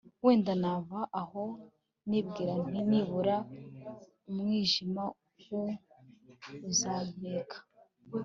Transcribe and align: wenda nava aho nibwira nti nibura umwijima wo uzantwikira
wenda 0.25 0.53
nava 0.63 0.99
aho 1.21 1.43
nibwira 2.09 2.53
nti 2.69 2.79
nibura 2.89 3.37
umwijima 4.29 5.03
wo 5.49 5.61
uzantwikira 6.69 7.57